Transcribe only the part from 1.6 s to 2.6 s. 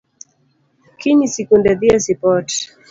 dhi e sipot